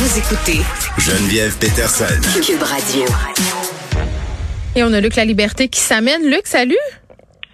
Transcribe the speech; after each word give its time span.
Vous 0.00 0.16
écoutez 0.16 0.60
Geneviève 0.96 1.58
Peterson. 1.58 2.04
Cube 2.40 2.62
Radio. 2.62 3.02
Et 4.76 4.84
on 4.84 4.92
a 4.92 5.00
Luc 5.00 5.16
La 5.16 5.24
Liberté 5.24 5.66
qui 5.66 5.80
s'amène. 5.80 6.22
Luc, 6.30 6.46
salut. 6.46 6.76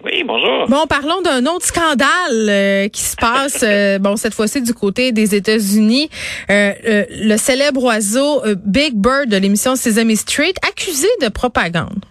Oui, 0.03 0.23
bonjour. 0.23 0.67
Bon, 0.67 0.85
parlons 0.85 1.23
d'un 1.23 1.47
autre 1.47 1.65
scandale 1.65 2.05
euh, 2.31 2.87
qui 2.89 3.01
se 3.01 3.15
passe, 3.15 3.63
euh, 3.67 3.97
bon, 3.99 4.15
cette 4.15 4.35
fois-ci 4.35 4.61
du 4.61 4.75
côté 4.75 5.11
des 5.11 5.33
États-Unis. 5.33 6.11
Euh, 6.51 6.73
le 7.09 7.35
célèbre 7.37 7.83
oiseau 7.83 8.43
Big 8.63 8.93
Bird 8.93 9.27
de 9.27 9.37
l'émission 9.37 9.75
Sesame 9.75 10.13
Street, 10.13 10.53
accusé 10.69 11.07
de 11.23 11.29
propagande. 11.29 12.05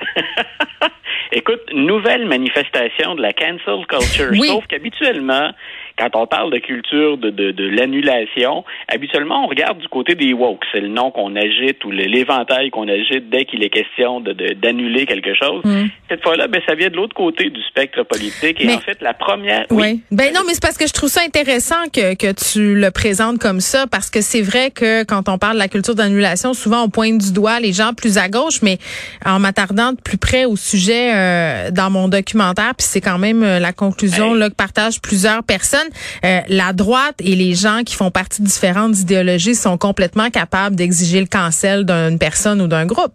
Écoute, 1.32 1.60
nouvelle 1.72 2.26
manifestation 2.26 3.14
de 3.14 3.22
la 3.22 3.32
cancel 3.32 3.86
culture. 3.88 4.44
Sauf 4.44 4.66
qu'habituellement, 4.66 5.50
quand 5.98 6.14
on 6.14 6.26
parle 6.26 6.52
de 6.52 6.58
culture 6.58 7.18
de, 7.18 7.30
de, 7.30 7.68
l'annulation, 7.68 8.64
habituellement, 8.86 9.44
on 9.44 9.48
regarde 9.48 9.78
du 9.78 9.88
côté 9.88 10.14
des 10.14 10.32
woke. 10.32 10.64
C'est 10.72 10.80
le 10.80 10.88
nom 10.88 11.10
qu'on 11.10 11.34
agite 11.36 11.84
ou 11.84 11.90
l'éventail 11.90 12.70
qu'on 12.70 12.88
agite 12.88 13.28
dès 13.28 13.44
qu'il 13.44 13.64
est 13.64 13.70
question 13.70 14.20
d'annuler 14.20 15.06
quelque 15.06 15.34
chose. 15.34 15.64
Mm. 15.64 15.86
Cette 16.08 16.22
fois-là, 16.22 16.48
ben, 16.48 16.60
ça 16.66 16.74
vient 16.74 16.88
de 16.88 16.96
l'autre 16.96 17.14
côté 17.14 17.50
du 17.50 17.62
spectre 17.62 18.02
politique. 18.04 18.60
Et 18.60 18.72
en 18.72 18.80
fait, 18.80 19.00
la 19.02 19.14
première... 19.14 19.66
Oui. 19.70 20.02
Ben 20.10 20.32
non, 20.34 20.40
mais 20.46 20.54
c'est 20.54 20.62
parce 20.62 20.78
que 20.78 20.86
je 20.86 20.92
trouve 20.92 21.10
ça 21.10 21.20
intéressant 21.22 21.88
que, 21.92 22.14
que 22.14 22.32
tu 22.32 22.74
le 22.74 22.90
présentes 22.90 23.38
comme 23.38 23.60
ça, 23.60 23.86
parce 23.86 24.08
que 24.08 24.20
c'est 24.20 24.40
vrai 24.40 24.70
que 24.70 25.04
quand 25.04 25.28
on 25.28 25.38
parle 25.38 25.54
de 25.54 25.58
la 25.58 25.68
culture 25.68 25.94
d'annulation, 25.94 26.54
souvent 26.54 26.82
on 26.84 26.88
pointe 26.88 27.18
du 27.18 27.32
doigt 27.32 27.60
les 27.60 27.72
gens 27.72 27.92
plus 27.94 28.18
à 28.18 28.28
gauche, 28.28 28.62
mais 28.62 28.78
en 29.24 29.38
m'attardant 29.38 29.92
de 29.92 30.00
plus 30.00 30.18
près 30.18 30.44
au 30.44 30.56
sujet 30.56 31.12
euh, 31.14 31.70
dans 31.70 31.90
mon 31.90 32.08
documentaire, 32.08 32.74
puis 32.76 32.86
c'est 32.88 33.00
quand 33.00 33.18
même 33.18 33.42
euh, 33.42 33.58
la 33.58 33.72
conclusion 33.72 34.34
là, 34.34 34.48
que 34.48 34.54
partagent 34.54 35.00
plusieurs 35.00 35.42
personnes, 35.42 35.88
euh, 36.24 36.40
la 36.48 36.72
droite 36.72 37.16
et 37.20 37.34
les 37.34 37.54
gens 37.54 37.82
qui 37.84 37.94
font 37.94 38.10
partie 38.10 38.42
de 38.42 38.46
différentes 38.46 38.98
idéologies 38.98 39.54
sont 39.54 39.78
complètement 39.78 40.30
capables 40.30 40.76
d'exiger 40.76 41.20
le 41.20 41.26
cancel 41.26 41.84
d'une 41.84 42.18
personne 42.18 42.60
ou 42.60 42.66
d'un 42.66 42.86
groupe. 42.86 43.12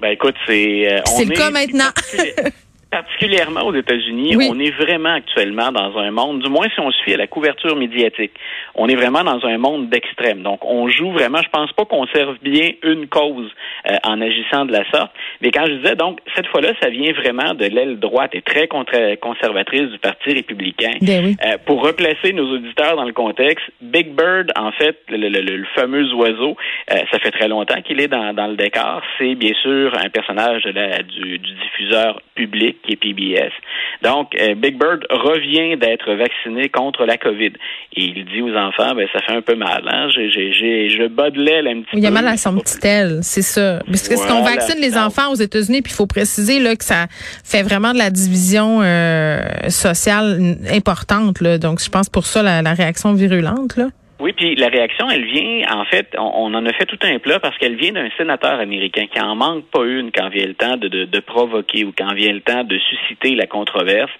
Ben 0.00 0.10
écoute, 0.10 0.34
c'est 0.46 0.92
euh, 0.92 1.00
c'est 1.16 1.24
le 1.24 1.34
cas 1.34 1.50
maintenant. 1.50 1.90
particulièrement 2.94 3.62
aux 3.62 3.74
États-Unis, 3.74 4.36
on 4.48 4.58
est 4.60 4.70
vraiment 4.70 5.14
actuellement 5.14 5.72
dans 5.72 5.98
un 5.98 6.12
monde, 6.12 6.42
du 6.42 6.48
moins 6.48 6.66
si 6.72 6.78
on 6.78 6.92
suit 6.92 7.14
à 7.14 7.16
la 7.16 7.26
couverture 7.26 7.74
médiatique, 7.74 8.30
on 8.76 8.88
est 8.88 8.94
vraiment 8.94 9.24
dans 9.24 9.44
un 9.44 9.58
monde 9.58 9.88
d'extrême. 9.88 10.42
Donc, 10.42 10.64
on 10.64 10.88
joue 10.88 11.10
vraiment, 11.10 11.38
je 11.42 11.48
pense 11.48 11.72
pas 11.72 11.84
qu'on 11.86 12.06
serve 12.08 12.36
bien 12.40 12.70
une 12.84 13.08
cause 13.08 13.50
euh, 13.90 13.96
en 14.04 14.20
agissant 14.20 14.64
de 14.64 14.72
la 14.72 14.88
sorte. 14.90 15.10
Mais 15.40 15.50
quand 15.50 15.66
je 15.66 15.72
disais, 15.72 15.96
donc, 15.96 16.20
cette 16.36 16.46
fois-là, 16.46 16.72
ça 16.80 16.88
vient 16.88 17.12
vraiment 17.12 17.54
de 17.54 17.64
l'aile 17.66 17.98
droite 17.98 18.30
et 18.34 18.42
très 18.42 18.68
conservatrice 18.68 19.90
du 19.90 19.98
Parti 19.98 20.32
républicain. 20.32 20.92
Ben 21.02 21.34
euh, 21.44 21.58
pour 21.66 21.84
replacer 21.84 22.32
nos 22.32 22.48
auditeurs 22.54 22.94
dans 22.94 23.04
le 23.04 23.12
contexte, 23.12 23.66
Big 23.80 24.14
Bird, 24.14 24.52
en 24.56 24.70
fait, 24.70 24.98
le, 25.08 25.64
fameux 25.74 26.12
oiseau, 26.14 26.56
euh, 26.92 26.96
ça 27.10 27.18
fait 27.18 27.32
très 27.32 27.48
longtemps 27.48 27.80
qu'il 27.82 28.00
est 28.00 28.08
dans, 28.08 28.46
le 28.46 28.56
décor. 28.56 29.02
C'est 29.18 29.34
bien 29.34 29.54
sûr 29.62 29.92
un 29.98 30.10
personnage 30.10 30.62
de 30.62 30.70
la, 30.70 31.02
du 31.02 31.38
diffuseur 31.38 32.20
public 32.34 32.76
qui 32.84 32.92
est 32.92 32.96
PBS. 32.96 33.52
Donc, 34.02 34.34
euh, 34.40 34.54
Big 34.54 34.78
Bird 34.78 35.06
revient 35.10 35.76
d'être 35.76 36.12
vacciné 36.14 36.68
contre 36.68 37.04
la 37.04 37.16
COVID. 37.16 37.52
Et 37.96 38.04
il 38.04 38.24
dit 38.24 38.42
aux 38.42 38.54
enfants, 38.54 38.94
ben 38.94 39.06
ça 39.12 39.20
fait 39.20 39.32
un 39.32 39.42
peu 39.42 39.54
mal. 39.54 39.84
Hein? 39.88 40.08
J'ai, 40.14 40.30
j'ai, 40.52 40.88
je 40.90 41.06
bats 41.06 41.30
de 41.30 41.40
l'aile 41.40 41.66
un 41.66 41.80
petit 41.80 41.90
peu. 41.92 41.96
Il 41.98 42.02
y 42.04 42.06
a 42.06 42.10
mal 42.10 42.26
à 42.26 42.36
son 42.36 42.56
petit 42.58 42.86
aile, 42.86 43.20
c'est 43.22 43.42
ça. 43.42 43.80
Parce 43.86 44.08
que 44.08 44.16
ce 44.16 44.26
qu'on 44.26 44.42
vaccine 44.42 44.80
les 44.80 44.96
enfants 44.96 45.30
aux 45.30 45.36
États-Unis, 45.36 45.82
puis 45.82 45.92
il 45.92 45.96
faut 45.96 46.06
préciser 46.06 46.60
là 46.60 46.76
que 46.76 46.84
ça 46.84 47.06
fait 47.44 47.62
vraiment 47.62 47.92
de 47.92 47.98
la 47.98 48.10
division 48.10 48.80
euh, 48.82 49.40
sociale 49.68 50.56
importante. 50.70 51.40
Là. 51.40 51.58
Donc, 51.58 51.80
je 51.80 51.88
pense 51.88 52.08
pour 52.08 52.26
ça 52.26 52.42
la, 52.42 52.62
la 52.62 52.74
réaction 52.74 53.12
virulente. 53.14 53.76
Là. 53.76 53.88
Oui, 54.24 54.32
puis 54.32 54.54
la 54.54 54.68
réaction, 54.68 55.10
elle 55.10 55.26
vient, 55.26 55.66
en 55.70 55.84
fait, 55.84 56.16
on, 56.16 56.54
en 56.54 56.64
a 56.64 56.72
fait 56.72 56.86
tout 56.86 56.98
un 57.02 57.18
plat 57.18 57.40
parce 57.40 57.58
qu'elle 57.58 57.76
vient 57.76 57.92
d'un 57.92 58.08
sénateur 58.16 58.58
américain 58.58 59.04
qui 59.12 59.20
en 59.20 59.34
manque 59.34 59.66
pas 59.66 59.84
une 59.84 60.12
quand 60.12 60.30
vient 60.30 60.46
le 60.46 60.54
temps 60.54 60.78
de, 60.78 60.88
de, 60.88 61.20
provoquer 61.20 61.84
ou 61.84 61.92
quand 61.92 62.14
vient 62.14 62.32
le 62.32 62.40
temps 62.40 62.64
de 62.64 62.78
susciter 62.78 63.34
la 63.34 63.46
controverse. 63.46 64.10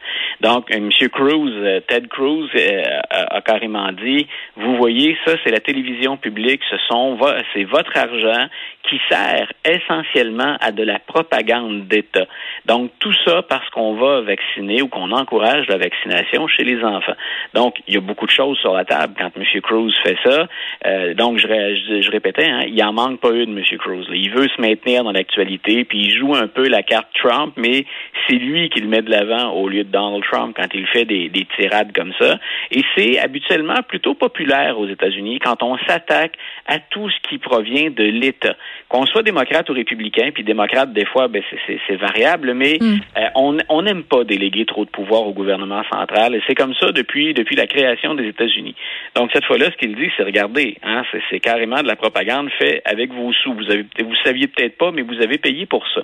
Donc, 0.42 0.70
euh, 0.70 0.76
M. 0.76 0.90
Cruz, 1.08 1.50
euh, 1.54 1.80
Ted 1.88 2.08
Cruz, 2.08 2.50
euh, 2.54 2.82
a, 3.08 3.40
carrément 3.40 3.92
dit, 3.92 4.26
vous 4.56 4.76
voyez, 4.76 5.16
ça, 5.24 5.36
c'est 5.42 5.50
la 5.50 5.60
télévision 5.60 6.18
publique, 6.18 6.60
ce 6.68 6.76
sont, 6.86 7.18
c'est 7.54 7.64
votre 7.64 7.96
argent 7.96 8.50
qui 8.88 9.00
sert 9.08 9.52
essentiellement 9.64 10.56
à 10.60 10.72
de 10.72 10.82
la 10.82 10.98
propagande 10.98 11.88
d'État. 11.88 12.26
Donc, 12.66 12.90
tout 12.98 13.14
ça 13.24 13.42
parce 13.42 13.68
qu'on 13.70 13.94
va 13.94 14.20
vacciner 14.20 14.82
ou 14.82 14.88
qu'on 14.88 15.10
encourage 15.10 15.66
la 15.68 15.78
vaccination 15.78 16.46
chez 16.48 16.64
les 16.64 16.82
enfants. 16.84 17.14
Donc, 17.54 17.76
il 17.86 17.94
y 17.94 17.96
a 17.96 18.00
beaucoup 18.00 18.26
de 18.26 18.30
choses 18.30 18.58
sur 18.58 18.74
la 18.74 18.84
table 18.84 19.14
quand 19.18 19.30
M. 19.36 19.60
Cruz 19.62 19.92
fait 20.02 20.16
ça. 20.24 20.48
Euh, 20.86 21.14
donc, 21.14 21.38
je, 21.38 21.46
je, 21.46 22.10
répétais, 22.10 22.46
hein, 22.46 22.62
il 22.66 22.82
en 22.84 22.92
manque 22.92 23.20
pas 23.20 23.30
une, 23.30 23.56
M. 23.56 23.64
Cruz. 23.78 24.06
Il 24.12 24.30
veut 24.30 24.48
se 24.48 24.60
maintenir 24.60 25.04
dans 25.04 25.12
l'actualité, 25.12 25.84
puis 25.84 26.06
il 26.06 26.18
joue 26.18 26.34
un 26.34 26.46
peu 26.46 26.68
la 26.68 26.82
carte 26.82 27.08
Trump, 27.14 27.54
mais 27.56 27.86
c'est 28.26 28.36
lui 28.36 28.68
qui 28.68 28.80
le 28.80 28.88
met 28.88 29.02
de 29.02 29.10
l'avant 29.10 29.52
au 29.52 29.68
lieu 29.68 29.84
de 29.84 29.90
Donald 29.90 30.24
Trump 30.30 30.54
quand 30.56 30.68
il 30.74 30.86
fait 30.86 31.04
des, 31.04 31.28
des 31.28 31.46
tirades 31.56 31.92
comme 31.94 32.12
ça. 32.18 32.38
Et 32.70 32.82
c'est 32.96 33.18
habituellement 33.18 33.82
plutôt 33.86 34.14
populaire 34.14 34.78
aux 34.78 34.88
États-Unis 34.88 35.38
quand 35.38 35.62
on 35.62 35.78
s'attaque 35.86 36.34
à 36.66 36.78
tout 36.78 37.08
ce 37.10 37.28
qui 37.28 37.38
provient 37.38 37.90
de 37.90 38.04
l'État. 38.04 38.56
Qu'on 38.88 39.06
soit 39.06 39.22
démocrate 39.22 39.68
ou 39.70 39.72
républicain, 39.72 40.30
puis 40.32 40.44
démocrate, 40.44 40.92
des 40.92 41.04
fois, 41.06 41.28
ben, 41.28 41.42
c'est 41.66 41.96
variable, 41.96 42.54
mais 42.54 42.78
mm. 42.80 43.00
euh, 43.18 43.58
on 43.68 43.82
n'aime 43.82 44.04
pas 44.04 44.24
déléguer 44.24 44.66
trop 44.66 44.84
de 44.84 44.90
pouvoir 44.90 45.26
au 45.26 45.32
gouvernement 45.32 45.82
central. 45.92 46.34
Et 46.34 46.42
c'est 46.46 46.54
comme 46.54 46.74
ça 46.74 46.92
depuis, 46.92 47.34
depuis 47.34 47.56
la 47.56 47.66
création 47.66 48.14
des 48.14 48.28
États-Unis. 48.28 48.74
Donc, 49.14 49.30
cette 49.32 49.44
fois-là, 49.44 49.70
ce 49.70 49.76
qu'il 49.76 49.94
dit, 49.96 50.10
c'est 50.16 50.22
regardez, 50.22 50.76
hein, 50.82 51.02
c'est 51.30 51.40
carrément 51.40 51.82
de 51.82 51.88
la 51.88 51.96
propagande 51.96 52.50
faite 52.58 52.82
avec 52.84 53.12
vos 53.12 53.32
sous. 53.32 53.54
Vous 53.54 53.70
avez, 53.70 53.84
vous 54.02 54.14
saviez 54.24 54.46
peut-être 54.48 54.76
pas, 54.76 54.90
mais 54.90 55.02
vous 55.02 55.20
avez 55.20 55.38
payé 55.38 55.66
pour 55.66 55.84
ça. 55.94 56.02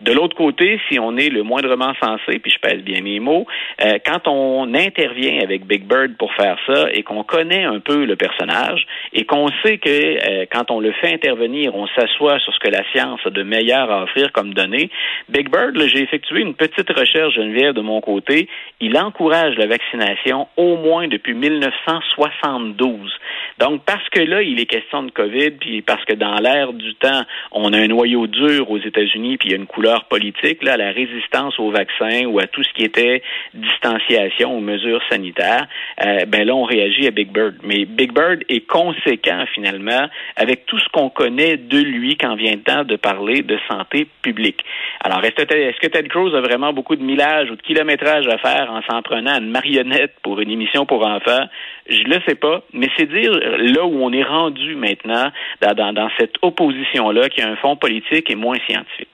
De 0.00 0.12
l'autre 0.12 0.36
côté, 0.36 0.80
si 0.88 0.98
on 0.98 1.16
est 1.16 1.28
le 1.28 1.42
moindrement 1.42 1.92
sensé, 2.02 2.38
puis 2.38 2.50
je 2.50 2.58
pèse 2.58 2.82
bien 2.82 3.00
mes 3.02 3.20
mots, 3.20 3.46
euh, 3.80 3.98
quand 4.04 4.26
on 4.26 4.74
intervient 4.74 5.40
avec 5.42 5.66
Big 5.66 5.84
Bird 5.84 6.16
pour 6.16 6.32
faire 6.34 6.56
ça 6.66 6.86
et 6.92 7.02
qu'on 7.02 7.22
connaît 7.22 7.64
un 7.64 7.78
peu 7.78 8.04
le 8.04 8.16
personnage 8.16 8.86
et 9.12 9.24
qu'on 9.24 9.48
sait 9.62 9.78
que 9.78 9.88
euh, 9.88 10.46
quand 10.50 10.70
on 10.70 10.80
le 10.80 10.92
fait 10.92 11.12
intervenir, 11.12 11.74
on 11.74 11.86
s'assoit 11.88 12.38
sur 12.40 12.52
ce 12.52 12.58
que 12.58 12.70
la 12.70 12.82
science 12.92 13.20
a 13.24 13.30
de 13.30 13.42
meilleur 13.42 13.90
à 13.90 14.02
offrir 14.02 14.32
comme 14.32 14.54
données. 14.54 14.90
Big 15.28 15.50
Bird, 15.50 15.78
j'ai 15.86 16.02
effectué 16.02 16.40
une 16.40 16.54
petite 16.54 16.90
recherche, 16.90 17.34
Geneviève, 17.34 17.74
de 17.74 17.80
mon 17.80 18.00
côté. 18.00 18.48
Il 18.80 18.98
encourage 18.98 19.56
la 19.56 19.66
vaccination 19.66 20.48
au 20.56 20.76
moins 20.76 21.06
depuis 21.08 21.34
1972. 21.34 23.12
Donc, 23.58 23.82
parce 23.84 24.08
que 24.08 24.20
là, 24.20 24.42
il 24.42 24.60
est 24.60 24.66
question 24.66 25.04
de 25.04 25.10
COVID, 25.10 25.52
puis 25.52 25.82
parce 25.82 26.04
que 26.04 26.14
dans 26.14 26.36
l'ère 26.36 26.72
du 26.72 26.94
temps, 26.94 27.22
on 27.52 27.72
a 27.72 27.78
un 27.78 27.86
noyau 27.86 28.26
dur 28.26 28.70
aux 28.70 28.78
États-Unis, 28.78 29.36
puis 29.36 29.50
il 29.50 29.52
y 29.52 29.54
a 29.54 29.58
une 29.58 29.66
couleur 29.66 29.81
politique, 30.08 30.62
là, 30.62 30.76
la 30.76 30.92
résistance 30.92 31.58
au 31.58 31.70
vaccin 31.70 32.26
ou 32.26 32.38
à 32.38 32.46
tout 32.46 32.62
ce 32.62 32.72
qui 32.72 32.84
était 32.84 33.22
distanciation 33.54 34.56
ou 34.56 34.60
mesures 34.60 35.02
sanitaires, 35.10 35.66
euh, 36.04 36.24
ben 36.26 36.46
là, 36.46 36.54
on 36.54 36.64
réagit 36.64 37.06
à 37.06 37.10
Big 37.10 37.30
Bird. 37.32 37.56
Mais 37.62 37.84
Big 37.84 38.12
Bird 38.12 38.44
est 38.48 38.66
conséquent, 38.66 39.44
finalement, 39.54 40.08
avec 40.36 40.66
tout 40.66 40.78
ce 40.78 40.88
qu'on 40.92 41.10
connaît 41.10 41.56
de 41.56 41.78
lui 41.78 42.16
quand 42.16 42.34
vient 42.36 42.52
le 42.52 42.62
temps 42.62 42.84
de 42.84 42.96
parler 42.96 43.42
de 43.42 43.58
santé 43.68 44.06
publique. 44.22 44.64
Alors, 45.04 45.22
est-ce 45.24 45.80
que 45.80 45.86
Ted 45.86 46.08
Cruz 46.08 46.34
a 46.36 46.40
vraiment 46.40 46.72
beaucoup 46.72 46.96
de 46.96 47.02
millage 47.02 47.50
ou 47.50 47.56
de 47.56 47.62
kilométrage 47.62 48.26
à 48.28 48.38
faire 48.38 48.70
en 48.70 48.82
s'en 48.82 49.02
prenant 49.02 49.34
à 49.34 49.38
une 49.38 49.50
marionnette 49.50 50.14
pour 50.22 50.40
une 50.40 50.50
émission 50.50 50.86
pour 50.86 51.04
enfants? 51.06 51.46
Je 51.88 52.04
le 52.04 52.20
sais 52.26 52.36
pas, 52.36 52.62
mais 52.72 52.88
c'est 52.96 53.06
dire 53.06 53.32
là 53.32 53.84
où 53.84 54.02
on 54.02 54.12
est 54.12 54.22
rendu 54.22 54.76
maintenant 54.76 55.30
dans, 55.60 55.92
dans, 55.92 56.08
cette 56.18 56.36
opposition-là 56.42 57.28
qui 57.28 57.42
a 57.42 57.48
un 57.48 57.56
fond 57.56 57.76
politique 57.76 58.30
et 58.30 58.34
moins 58.34 58.58
scientifique. 58.68 59.08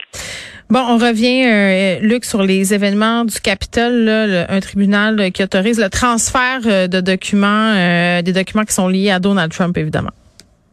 Bon, 0.71 0.81
on 0.81 0.99
revient, 0.99 1.47
euh, 1.47 1.99
Luc, 2.07 2.27
sur 2.27 2.43
les 2.43 2.75
événements 2.75 3.25
du 3.25 3.41
Capitole, 3.41 4.07
un 4.07 4.61
tribunal 4.61 5.33
qui 5.33 5.43
autorise 5.43 5.81
le 5.81 5.89
transfert 5.89 6.61
euh, 6.67 6.87
de 6.87 7.01
documents, 7.01 7.73
euh, 7.75 8.21
des 8.21 8.35
documents 8.35 8.65
qui 8.65 8.75
sont 8.75 8.87
liés 8.87 9.11
à 9.11 9.19
Donald 9.19 9.51
Trump, 9.51 9.79
évidemment. 9.79 10.11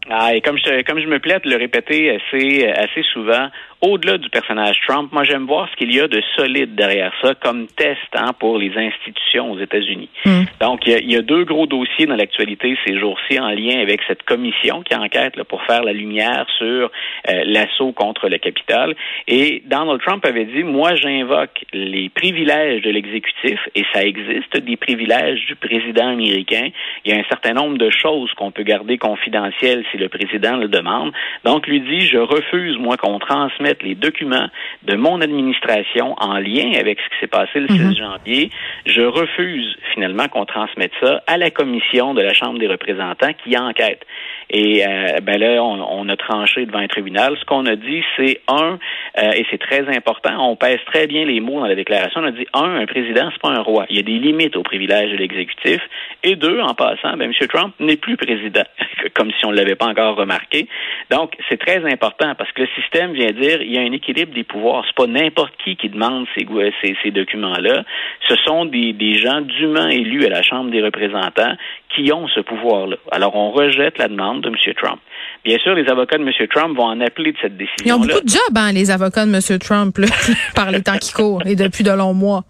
Ah, 0.09 0.35
et 0.35 0.41
comme 0.41 0.57
je, 0.57 0.83
comme 0.83 0.99
je 0.99 1.07
me 1.07 1.19
plais 1.19 1.39
de 1.39 1.49
le 1.49 1.55
répéter 1.55 2.11
assez 2.11 3.03
souvent, 3.13 3.47
au-delà 3.81 4.17
du 4.17 4.29
personnage 4.29 4.79
Trump, 4.87 5.11
moi 5.11 5.23
j'aime 5.23 5.45
voir 5.45 5.67
ce 5.69 5.75
qu'il 5.75 5.93
y 5.93 5.99
a 5.99 6.07
de 6.07 6.21
solide 6.37 6.75
derrière 6.75 7.11
ça 7.21 7.35
comme 7.35 7.67
test 7.67 7.99
hein, 8.13 8.31
pour 8.39 8.57
les 8.57 8.71
institutions 8.75 9.51
aux 9.51 9.59
États-Unis. 9.59 10.09
Hmm. 10.25 10.43
Donc 10.61 10.81
il 10.87 11.11
y, 11.11 11.15
a, 11.15 11.21
deux 11.21 11.43
gros 11.43 11.67
dossiers 11.67 12.05
dans 12.05 12.15
l'actualité 12.15 12.77
ces 12.85 12.97
jours-ci 12.97 13.39
en 13.39 13.49
lien 13.49 13.79
avec 13.81 14.01
cette 14.07 14.23
commission 14.23 14.81
qui 14.81 14.95
enquête 14.95 15.35
là, 15.35 15.43
pour 15.43 15.61
faire 15.63 15.83
la 15.83 15.93
lumière 15.93 16.45
sur 16.57 16.89
euh, 17.29 17.43
l'assaut 17.45 17.91
contre 17.91 18.29
le 18.29 18.37
Capitole. 18.37 18.95
Et 19.27 19.61
Donald 19.65 20.01
Trump 20.01 20.25
avait 20.25 20.45
dit 20.45 20.63
moi 20.63 20.95
j'invoque 20.95 21.65
les 21.73 22.09
privilèges 22.09 22.81
de 22.81 22.89
l'exécutif 22.89 23.59
et 23.75 23.83
ça 23.93 24.03
existe 24.03 24.57
des 24.57 24.77
privilèges 24.77 25.45
du 25.47 25.55
président 25.55 26.09
américain. 26.09 26.69
Il 27.03 27.11
y 27.11 27.15
a 27.15 27.19
un 27.19 27.27
certain 27.29 27.53
nombre 27.53 27.77
de 27.77 27.89
choses 27.89 28.31
qu'on 28.33 28.51
peut 28.51 28.63
garder 28.63 28.97
confidentielles 28.97 29.83
si 29.91 29.97
le 29.97 30.07
président 30.09 30.55
le 30.57 30.69
demande. 30.69 31.11
Donc 31.43 31.67
lui 31.67 31.81
dit 31.81 32.01
je 32.01 32.17
refuse 32.17 32.77
moi 32.77 32.97
qu'on 32.97 33.19
transmette 33.19 33.64
transmettre 33.65 33.85
les 33.85 33.95
documents 33.95 34.47
de 34.83 34.95
mon 34.95 35.21
administration 35.21 36.15
en 36.19 36.37
lien 36.37 36.73
avec 36.79 36.99
ce 36.99 37.09
qui 37.09 37.19
s'est 37.21 37.27
passé 37.27 37.59
le 37.59 37.67
6 37.67 37.73
mhm. 37.73 37.95
janvier, 37.95 38.49
je 38.85 39.01
refuse 39.01 39.75
finalement 39.93 40.27
qu'on 40.27 40.45
transmette 40.45 40.91
ça 41.01 41.23
à 41.27 41.37
la 41.37 41.49
commission 41.49 42.13
de 42.13 42.21
la 42.21 42.33
Chambre 42.33 42.59
des 42.59 42.67
représentants 42.67 43.33
qui 43.43 43.57
enquête. 43.57 44.05
Et 44.49 44.85
euh, 44.87 45.19
ben 45.23 45.39
là, 45.39 45.63
on, 45.63 46.07
a 46.07 46.17
tranché 46.17 46.65
devant 46.65 46.79
un 46.79 46.87
tribunal. 46.87 47.35
Ce 47.39 47.45
qu'on 47.45 47.65
a 47.65 47.75
dit, 47.75 48.03
c'est 48.15 48.41
un, 48.47 48.77
euh, 49.17 49.31
et 49.31 49.45
c'est 49.49 49.57
très 49.57 49.87
important, 49.95 50.51
on 50.51 50.55
pèse 50.55 50.79
très 50.85 51.07
bien 51.07 51.25
les 51.25 51.39
mots 51.39 51.59
dans 51.59 51.67
la 51.67 51.75
déclaration. 51.75 52.21
On 52.21 52.25
a 52.25 52.31
dit 52.31 52.45
un, 52.53 52.75
un 52.75 52.85
président, 52.85 53.29
c'est 53.31 53.41
pas 53.41 53.49
un 53.49 53.61
roi. 53.61 53.85
Il 53.89 53.95
y 53.95 53.99
a 53.99 54.03
des 54.03 54.19
limites 54.19 54.55
aux 54.55 54.63
privilèges 54.63 55.11
de 55.11 55.17
l'exécutif. 55.17 55.81
Et 56.23 56.35
deux, 56.35 56.59
en 56.59 56.73
passant, 56.75 57.17
ben, 57.17 57.31
M. 57.31 57.47
Trump 57.47 57.73
n'est 57.79 57.97
plus 57.97 58.17
président, 58.17 58.63
comme 59.15 59.31
si 59.31 59.45
on 59.45 59.51
ne 59.51 59.57
l'avait 59.57 59.75
pas 59.75 59.87
encore 59.87 60.15
remarqué. 60.15 60.67
Donc, 61.09 61.35
c'est 61.49 61.59
très 61.59 61.83
important 61.91 62.35
parce 62.35 62.51
que 62.51 62.61
le 62.61 62.67
système 62.79 63.13
vient 63.13 63.31
dire 63.31 63.54
il 63.61 63.71
y 63.71 63.77
a 63.77 63.81
un 63.81 63.91
équilibre 63.91 64.33
des 64.33 64.43
pouvoirs. 64.43 64.83
C'est 64.87 64.95
pas 64.95 65.07
n'importe 65.07 65.53
qui 65.63 65.75
qui 65.75 65.89
demande 65.89 66.25
ces, 66.35 66.47
ces, 66.81 66.95
ces 67.03 67.11
documents-là. 67.11 67.83
Ce 68.27 68.35
sont 68.37 68.65
des, 68.65 68.93
des 68.93 69.15
gens 69.15 69.41
dûment 69.41 69.87
élus 69.87 70.25
à 70.25 70.29
la 70.29 70.41
Chambre 70.41 70.71
des 70.71 70.81
représentants 70.81 71.55
qui 71.95 72.11
ont 72.11 72.27
ce 72.27 72.39
pouvoir-là. 72.41 72.97
Alors, 73.11 73.35
on 73.35 73.51
rejette 73.51 73.97
la 73.97 74.07
demande 74.07 74.41
de 74.41 74.49
M. 74.49 74.55
Trump. 74.75 74.99
Bien 75.43 75.57
sûr, 75.59 75.75
les 75.75 75.87
avocats 75.89 76.17
de 76.17 76.23
M. 76.23 76.31
Trump 76.49 76.75
vont 76.77 76.85
en 76.85 77.01
appeler 77.01 77.31
de 77.31 77.37
cette 77.41 77.57
décision. 77.57 77.85
-là. 77.85 77.87
Ils 77.87 77.93
ont 77.93 77.99
beaucoup 77.99 78.23
de 78.23 78.29
jobs, 78.29 78.57
hein, 78.57 78.71
les 78.73 78.91
avocats 78.91 79.25
de 79.25 79.33
M. 79.33 79.59
Trump, 79.59 79.95
par 80.55 80.71
les 80.71 80.81
temps 80.81 80.97
qui 80.97 81.13
courent 81.13 81.45
et 81.45 81.55
depuis 81.55 81.83
de 81.83 81.91
longs 81.91 82.13
mois. 82.13 82.43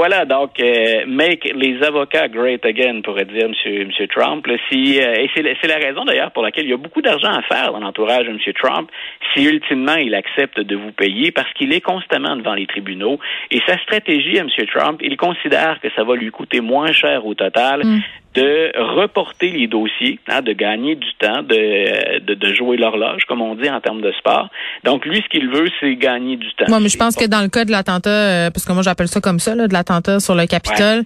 Voilà, 0.00 0.24
donc 0.24 0.58
euh, 0.60 1.04
make 1.06 1.44
les 1.54 1.82
avocats 1.82 2.26
great 2.28 2.64
again, 2.64 3.02
pourrait 3.02 3.26
dire 3.26 3.44
M. 3.44 3.86
Monsieur 3.86 4.08
Trump. 4.08 4.46
si, 4.70 4.98
euh, 4.98 5.12
et 5.12 5.28
c'est 5.34 5.68
la 5.68 5.76
raison 5.76 6.06
d'ailleurs 6.06 6.30
pour 6.30 6.42
laquelle 6.42 6.64
il 6.64 6.70
y 6.70 6.72
a 6.72 6.78
beaucoup 6.78 7.02
d'argent 7.02 7.28
à 7.28 7.42
faire 7.42 7.70
dans 7.72 7.80
l'entourage 7.80 8.24
de 8.24 8.30
M. 8.30 8.38
Trump 8.58 8.90
si 9.34 9.44
ultimement 9.44 9.96
il 9.96 10.14
accepte 10.14 10.58
de 10.58 10.74
vous 10.74 10.92
payer 10.92 11.32
parce 11.32 11.52
qu'il 11.52 11.74
est 11.74 11.82
constamment 11.82 12.34
devant 12.34 12.54
les 12.54 12.66
tribunaux. 12.66 13.18
Et 13.50 13.60
sa 13.66 13.76
stratégie 13.76 14.38
à 14.38 14.40
M. 14.40 14.48
Trump, 14.74 15.02
il 15.02 15.18
considère 15.18 15.78
que 15.82 15.88
ça 15.94 16.02
va 16.02 16.16
lui 16.16 16.30
coûter 16.30 16.62
moins 16.62 16.92
cher 16.92 17.26
au 17.26 17.34
total 17.34 17.84
mm 17.84 18.00
de 18.34 18.70
reporter 18.96 19.50
les 19.50 19.66
dossiers, 19.66 20.20
hein, 20.28 20.40
de 20.40 20.52
gagner 20.52 20.94
du 20.94 21.08
temps, 21.18 21.42
de, 21.42 22.20
de, 22.20 22.34
de 22.34 22.54
jouer 22.54 22.76
l'horloge, 22.76 23.24
comme 23.26 23.42
on 23.42 23.56
dit 23.56 23.68
en 23.68 23.80
termes 23.80 24.00
de 24.00 24.12
sport. 24.12 24.48
Donc, 24.84 25.04
lui, 25.04 25.20
ce 25.20 25.28
qu'il 25.28 25.48
veut, 25.48 25.68
c'est 25.80 25.96
gagner 25.96 26.36
du 26.36 26.46
temps. 26.54 26.66
Moi, 26.68 26.78
mais 26.78 26.88
je 26.88 26.96
pense 26.96 27.16
que 27.16 27.24
dans 27.26 27.40
le 27.40 27.48
cas 27.48 27.64
de 27.64 27.72
l'attentat, 27.72 28.10
euh, 28.10 28.50
parce 28.50 28.64
que 28.64 28.72
moi, 28.72 28.82
j'appelle 28.82 29.08
ça 29.08 29.20
comme 29.20 29.40
ça, 29.40 29.56
là, 29.56 29.66
de 29.66 29.72
l'attentat 29.72 30.20
sur 30.20 30.36
le 30.36 30.46
Capitole, 30.46 31.02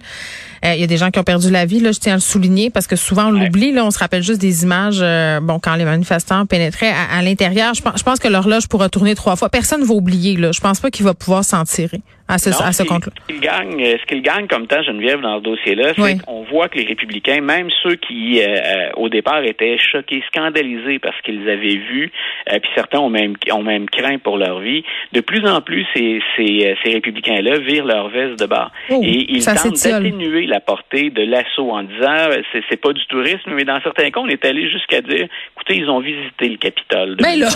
euh, 0.63 0.73
il 0.75 0.81
y 0.81 0.83
a 0.83 0.87
des 0.87 0.97
gens 0.97 1.09
qui 1.09 1.17
ont 1.17 1.23
perdu 1.23 1.49
la 1.49 1.65
vie, 1.65 1.79
là, 1.79 1.91
je 1.91 1.99
tiens 1.99 2.13
à 2.13 2.17
le 2.17 2.21
souligner, 2.21 2.69
parce 2.69 2.85
que 2.85 2.95
souvent, 2.95 3.27
on 3.27 3.31
l'oublie, 3.31 3.71
là, 3.71 3.83
on 3.85 3.91
se 3.91 3.97
rappelle 3.97 4.21
juste 4.21 4.39
des 4.39 4.63
images, 4.63 4.99
euh, 5.01 5.39
bon, 5.39 5.59
quand 5.59 5.75
les 5.75 5.85
manifestants 5.85 6.45
pénétraient 6.45 6.93
à, 7.11 7.23
l'intérieur. 7.23 7.73
Je 7.73 7.81
pense, 7.81 7.97
je 7.97 8.03
pense 8.03 8.19
que 8.19 8.27
l'horloge 8.27 8.67
pourra 8.67 8.89
tourner 8.89 9.15
trois 9.15 9.35
fois. 9.35 9.49
Personne 9.49 9.81
ne 9.81 9.85
va 9.85 9.95
oublier, 9.95 10.37
là. 10.37 10.51
Je 10.51 10.61
pense 10.61 10.79
pas 10.79 10.91
qu'il 10.91 11.05
va 11.05 11.15
pouvoir 11.15 11.43
s'en 11.43 11.63
tirer 11.63 12.01
à 12.27 12.39
ce, 12.39 12.49
à 12.49 12.71
ce 12.71 12.83
compte-là. 12.83 13.11
Ce 13.27 13.33
qu'il 13.33 13.39
gagne, 13.39 13.85
ce 13.85 14.05
qu'il 14.07 14.21
gagne 14.23 14.47
comme 14.47 14.65
temps, 14.65 14.81
Geneviève, 14.81 15.21
dans 15.21 15.37
ce 15.37 15.43
dossier-là, 15.43 15.93
c'est 15.95 16.21
qu'on 16.23 16.43
voit 16.43 16.69
que 16.69 16.77
les 16.79 16.85
républicains, 16.85 17.41
même 17.41 17.69
ceux 17.83 17.95
qui, 17.95 18.41
euh, 18.41 18.47
euh, 18.47 18.89
au 18.97 19.09
départ, 19.09 19.43
étaient 19.43 19.77
choqués, 19.77 20.23
scandalisés 20.27 20.97
parce 20.99 21.19
qu'ils 21.21 21.47
avaient 21.47 21.77
vu, 21.77 22.11
euh, 22.51 22.59
puis 22.59 22.71
certains 22.73 22.99
ont 22.99 23.09
même, 23.09 23.35
ont 23.51 23.61
même 23.61 23.87
craint 23.87 24.17
pour 24.17 24.37
leur 24.37 24.59
vie, 24.59 24.83
de 25.13 25.21
plus 25.21 25.45
en 25.47 25.61
plus, 25.61 25.85
ces, 25.95 26.19
ces, 26.35 26.75
ces 26.83 26.93
républicains-là 26.93 27.59
virent 27.59 27.85
leur 27.85 28.09
veste 28.09 28.39
de 28.39 28.47
bas. 28.47 28.71
Oh, 28.89 29.01
et 29.03 29.25
ils 29.29 29.45
tentent 29.45 29.83
d'atténuer 29.83 30.47
la 30.47 30.59
portée 30.59 31.11
de 31.11 31.21
l'assaut 31.21 31.71
en 31.71 31.83
disant, 31.83 32.29
c'est, 32.51 32.63
c'est 32.69 32.81
pas 32.81 32.93
du 32.93 33.05
tourisme, 33.05 33.51
mais 33.53 33.65
dans 33.65 33.79
certains 33.81 34.09
cas, 34.09 34.19
on 34.21 34.27
est 34.27 34.43
allé 34.45 34.67
jusqu'à 34.69 35.01
dire, 35.01 35.27
écoutez, 35.55 35.77
ils 35.77 35.89
ont 35.89 35.99
visité 35.99 36.49
le 36.49 36.57
Capitole. 36.57 37.17
Ben 37.17 37.39
là, 37.39 37.49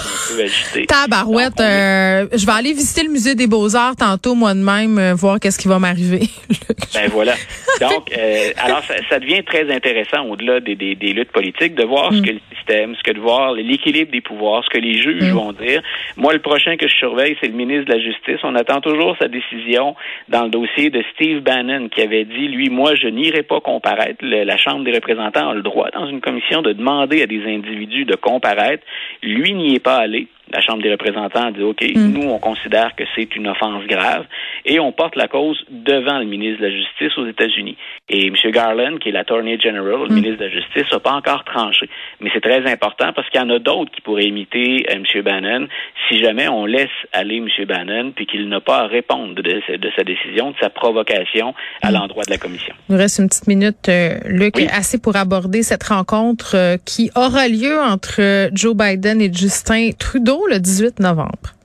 tabarouette, 0.88 1.58
je 1.58 2.46
vais 2.46 2.52
aller 2.52 2.74
visiter 2.74 3.04
le 3.04 3.10
musée 3.12 3.34
des 3.34 3.48
Beaux-Arts 3.48 3.96
tantôt, 3.96 4.36
moi 4.36 4.54
de 4.60 4.64
même, 4.64 5.14
voir 5.14 5.40
qu'est-ce 5.40 5.58
qui 5.58 5.68
va 5.68 5.80
m'arriver. 5.80 6.22
ben 6.94 7.10
voilà. 7.10 7.34
Donc, 7.80 8.12
alors, 8.58 8.84
ça, 8.84 8.96
ça 9.10 9.20
devient 9.20 9.44
très 9.44 9.72
intéressant 9.74 10.26
au-delà 10.26 10.60
des, 10.60 10.76
des, 10.76 10.96
des, 10.96 11.14
luttes 11.14 11.32
politiques, 11.32 11.76
de 11.76 11.84
voir 11.84 12.14
ce 12.14 12.20
mm. 12.20 12.26
que 12.26 12.32
le 12.32 12.40
système, 12.56 12.96
ce 12.96 13.04
que 13.04 13.12
de 13.12 13.20
voir 13.20 13.54
l'équilibre 13.54 14.12
des 14.12 14.22
pouvoirs, 14.22 14.64
ce 14.64 14.70
que 14.70 14.80
les 14.80 15.02
juges 15.02 15.24
mm. 15.24 15.34
vont 15.34 15.54
dire. 15.54 15.82
Moi, 16.18 16.34
le 16.34 16.40
prochain 16.40 16.78
que 16.78 16.88
je 16.88 16.96
surveille, 16.96 17.38
c'est 17.42 17.48
le 17.48 17.54
ministre 17.54 17.86
de 17.86 17.94
la 17.94 18.00
Justice. 18.00 18.40
On 18.44 18.56
attend 18.56 18.82
toujours 18.82 19.16
sa 19.20 19.28
décision 19.28 19.96
dans 20.28 20.44
le 20.44 20.50
dossier 20.50 20.90
de 20.90 21.04
Steve 21.14 21.42
Bannon 21.42 21.90
qui 21.90 22.02
avait 22.02 22.26
dit, 22.26 22.48
lui, 22.48 22.70
moi, 22.70 22.96
je 22.96 23.08
n'irai 23.08 23.44
pas 23.44 23.62
comparaître. 23.62 24.18
la 24.22 24.58
Chambre 24.58 24.84
des 24.84 24.92
représentants 24.92 25.50
a 25.50 25.54
le 25.54 25.62
droit, 25.62 25.90
dans 25.92 26.08
une 26.08 26.22
commission, 26.22 26.62
de 26.62 26.74
demander 26.74 27.22
à 27.22 27.28
des 27.28 27.44
individus 27.46 28.06
de 28.06 28.16
comparaître. 28.16 28.84
Lui 29.24 29.54
n'y 29.54 29.76
est 29.76 29.84
pas 29.84 29.98
allé 29.98 30.28
la 30.52 30.62
Chambre 30.62 30.82
des 30.82 30.92
représentants 30.92 31.48
a 31.48 31.52
dit 31.52 31.64
OK, 31.64 31.82
mm. 31.82 32.12
nous, 32.12 32.30
on 32.30 32.40
considère 32.40 32.96
que 32.96 33.04
c'est 33.16 33.36
une 33.36 33.48
offense 33.48 33.86
grave 33.86 34.26
et 34.66 34.80
on 34.80 34.92
porte 34.92 35.16
la 35.16 35.28
cause 35.28 35.64
devant 35.70 36.20
le 36.20 36.26
ministre 36.26 36.62
de 36.62 36.68
la 36.68 36.76
Justice 36.76 37.18
aux 37.18 37.28
États-Unis. 37.28 37.78
Et 38.10 38.28
M. 38.28 38.36
Garland, 38.52 38.98
qui 38.98 39.10
est 39.10 39.12
l'Attorney 39.12 39.60
General, 39.60 40.02
le 40.02 40.10
mm. 40.10 40.16
ministre 40.16 40.38
de 40.38 40.46
la 40.46 40.52
Justice, 40.52 40.92
n'a 40.92 41.00
pas 41.00 41.14
encore 41.14 41.44
tranché. 41.44 41.90
Mais 42.20 42.30
c'est 42.34 42.42
très 42.42 42.66
important 42.70 43.14
parce 43.14 43.30
qu'il 43.30 43.40
y 43.40 43.44
en 43.44 43.50
a 43.50 43.60
d'autres 43.60 43.92
qui 43.92 44.02
pourraient 44.02 44.26
imiter 44.26 44.86
euh, 44.90 44.96
M. 44.96 45.22
Bannon 45.24 45.68
si 46.10 46.20
jamais 46.20 46.48
on 46.48 46.66
laisse 46.66 46.88
aller 47.14 47.38
M. 47.38 47.48
Bannon 47.68 48.12
puis 48.16 48.26
qu'il 48.26 48.50
n'a 48.50 48.62
pas 48.62 48.80
à 48.80 48.88
répondre 48.88 49.36
de, 49.36 49.62
sa 49.96 50.04
décision, 50.04 50.52
de 50.52 50.56
sa 50.60 50.70
provocation 50.70 51.54
à 51.82 51.92
mm. 51.92 51.94
l'endroit 51.94 52.24
de 52.24 52.32
la 52.32 52.38
commission. 52.38 52.74
Il 52.90 52.94
nous 52.94 52.98
reste 52.98 53.20
une 53.20 53.28
petite 53.28 53.48
minute, 53.48 53.90
euh, 53.90 54.16
Luc, 54.26 54.60
assez 54.72 55.00
pour 55.00 55.16
aborder 55.16 55.64
cette 55.64 55.84
rencontre 55.84 56.56
euh, 56.56 56.78
qui 56.86 57.12
aura 57.16 57.48
lieu 57.48 57.80
entre 57.80 58.50
Joe 58.54 58.76
Biden 58.76 59.22
et 59.22 59.32
Justin 59.32 59.92
Trudeau 59.98 60.46
le 60.50 60.60
18 60.60 61.00
novembre. 61.00 61.59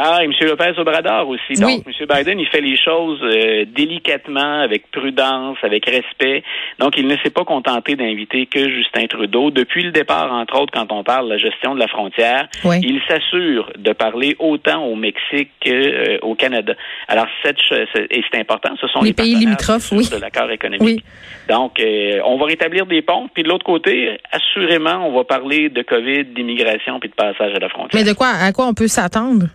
Ah, 0.00 0.22
et 0.22 0.26
M. 0.26 0.32
Lopez 0.42 0.78
Obrador 0.78 1.28
aussi. 1.28 1.60
Donc, 1.60 1.82
M. 1.86 2.06
Biden, 2.08 2.38
il 2.38 2.46
fait 2.46 2.60
les 2.60 2.76
choses 2.76 3.20
euh, 3.22 3.64
délicatement, 3.66 4.60
avec 4.60 4.90
prudence, 4.92 5.56
avec 5.62 5.86
respect. 5.86 6.44
Donc, 6.78 6.96
il 6.96 7.08
ne 7.08 7.16
s'est 7.16 7.30
pas 7.30 7.44
contenté 7.44 7.96
d'inviter 7.96 8.46
que 8.46 8.68
Justin 8.70 9.06
Trudeau. 9.08 9.50
Depuis 9.50 9.82
le 9.82 9.90
départ, 9.90 10.32
entre 10.32 10.60
autres, 10.60 10.72
quand 10.72 10.92
on 10.92 11.02
parle 11.02 11.26
de 11.26 11.32
la 11.32 11.38
gestion 11.38 11.74
de 11.74 11.80
la 11.80 11.88
frontière, 11.88 12.48
il 12.64 13.00
s'assure 13.08 13.72
de 13.76 13.92
parler 13.92 14.36
autant 14.38 14.84
au 14.84 14.94
Mexique 14.94 15.50
qu'au 15.62 16.34
Canada. 16.36 16.74
Alors, 17.08 17.26
cette, 17.42 17.58
et 17.72 18.22
c'est 18.30 18.38
important, 18.38 18.70
ce 18.80 18.86
sont 18.88 19.02
les, 19.02 19.12
pays 19.12 19.34
limitrophes, 19.34 19.90
oui. 19.92 20.08
de 20.08 20.20
l'accord 20.20 20.50
économique. 20.50 21.04
Donc, 21.48 21.80
euh, 21.80 22.20
on 22.24 22.38
va 22.38 22.46
rétablir 22.46 22.86
des 22.86 23.02
ponts. 23.02 23.28
Puis 23.32 23.42
de 23.42 23.48
l'autre 23.48 23.64
côté, 23.64 24.18
assurément, 24.30 25.08
on 25.08 25.16
va 25.16 25.24
parler 25.24 25.70
de 25.70 25.82
COVID, 25.82 26.26
d'immigration 26.36 27.00
puis 27.00 27.08
de 27.08 27.14
passage 27.14 27.52
à 27.54 27.58
la 27.58 27.68
frontière. 27.68 28.00
Mais 28.00 28.08
de 28.08 28.14
quoi, 28.14 28.28
à 28.28 28.52
quoi 28.52 28.66
on 28.66 28.74
peut 28.74 28.88
s'attendre? 28.88 29.46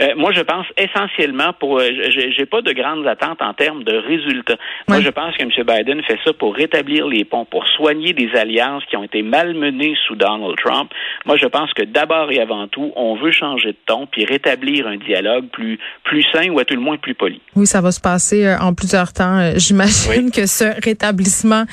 Euh, 0.00 0.14
moi, 0.16 0.32
je 0.32 0.40
pense 0.40 0.66
essentiellement 0.76 1.52
pour. 1.58 1.78
Euh, 1.78 1.88
j'ai 2.10 2.46
pas 2.46 2.62
de 2.62 2.72
grandes 2.72 3.06
attentes 3.06 3.40
en 3.40 3.54
termes 3.54 3.84
de 3.84 3.96
résultats. 3.96 4.56
Moi, 4.88 5.00
je 5.00 5.08
pense 5.08 5.36
que 5.36 5.42
M. 5.42 5.50
Biden 5.50 6.02
fait 6.02 6.18
ça 6.24 6.32
pour 6.32 6.54
rétablir 6.54 7.06
les 7.06 7.24
ponts, 7.24 7.44
pour 7.44 7.66
soigner 7.68 8.12
des 8.12 8.30
alliances 8.34 8.84
qui 8.86 8.96
ont 8.96 9.04
été 9.04 9.22
malmenées 9.22 9.94
sous 10.06 10.16
Donald 10.16 10.56
Trump. 10.62 10.90
Moi, 11.24 11.36
je 11.36 11.46
pense 11.46 11.72
que 11.74 11.82
d'abord 11.82 12.30
et 12.30 12.40
avant 12.40 12.66
tout, 12.68 12.92
on 12.96 13.16
veut 13.16 13.30
changer 13.30 13.72
de 13.72 13.76
ton 13.86 14.06
puis 14.06 14.24
rétablir 14.24 14.86
un 14.86 14.96
dialogue 14.96 15.46
plus 15.52 15.78
plus 16.04 16.24
sain 16.32 16.48
ou 16.50 16.58
à 16.58 16.64
tout 16.64 16.74
le 16.74 16.80
moins 16.80 16.96
plus 16.96 17.14
poli. 17.14 17.40
Oui, 17.56 17.66
ça 17.66 17.80
va 17.80 17.92
se 17.92 18.00
passer 18.00 18.46
euh, 18.46 18.58
en 18.58 18.74
plusieurs 18.74 19.12
temps. 19.12 19.52
J'imagine 19.56 20.30
que 20.30 20.46
ce 20.46 20.64
rétablissement 20.84 21.64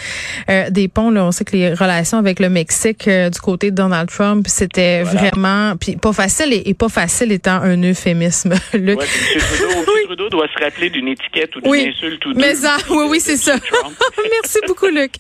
des 0.70 0.88
ponts, 0.88 1.12
là, 1.12 1.26
on 1.26 1.32
sait 1.32 1.46
que 1.46 1.56
les 1.56 1.74
relations 1.74 2.18
avec 2.18 2.40
le 2.40 2.50
Mexique 2.50 3.08
du 3.08 3.40
côté 3.42 3.72
de 3.72 3.76
Donald 3.76 4.10
Trump, 4.10 4.46
c'était 4.48 5.04
vraiment 5.04 5.76
puis 5.80 5.96
pas 5.96 6.14
facile 6.14 6.54
et, 6.54 6.74
pas 6.74 6.90
facile 6.90 7.32
étant 7.32 7.62
un 7.62 7.82
euphémisme 7.84 8.11
euphémisme. 8.12 8.54
Le... 8.74 8.96
Ouais, 8.96 9.06
M. 9.06 9.42
Trudeau, 9.42 9.84
oui. 9.96 10.06
Trudeau 10.06 10.30
doit 10.30 10.48
se 10.48 10.64
rappeler 10.64 10.90
d'une 10.90 11.08
étiquette 11.08 11.56
ou 11.56 11.62
d'une 11.62 11.72
oui. 11.72 11.94
insulte 11.96 12.26
ou 12.26 12.34
Mais 12.36 12.56
ça, 12.56 12.78
oui, 12.90 13.06
oui, 13.10 13.20
c'est 13.20 13.38
ça. 13.38 13.56
Merci 14.32 14.60
beaucoup, 14.68 14.88
Luc. 14.88 15.14